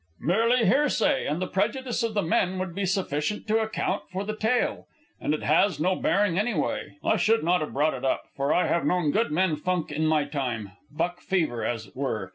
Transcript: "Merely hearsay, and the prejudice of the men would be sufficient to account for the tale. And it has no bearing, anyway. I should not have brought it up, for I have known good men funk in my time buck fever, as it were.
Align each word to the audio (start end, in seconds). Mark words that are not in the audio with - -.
"Merely 0.19 0.65
hearsay, 0.65 1.27
and 1.27 1.39
the 1.39 1.45
prejudice 1.45 2.01
of 2.01 2.15
the 2.15 2.23
men 2.23 2.57
would 2.57 2.73
be 2.73 2.87
sufficient 2.87 3.45
to 3.45 3.59
account 3.61 4.01
for 4.11 4.23
the 4.23 4.35
tale. 4.35 4.87
And 5.19 5.31
it 5.31 5.43
has 5.43 5.79
no 5.79 5.95
bearing, 5.95 6.39
anyway. 6.39 6.97
I 7.03 7.17
should 7.17 7.43
not 7.43 7.61
have 7.61 7.73
brought 7.73 7.93
it 7.93 8.03
up, 8.03 8.23
for 8.35 8.51
I 8.51 8.65
have 8.65 8.83
known 8.83 9.11
good 9.11 9.31
men 9.31 9.55
funk 9.57 9.91
in 9.91 10.07
my 10.07 10.23
time 10.25 10.71
buck 10.89 11.19
fever, 11.21 11.63
as 11.63 11.85
it 11.85 11.95
were. 11.95 12.29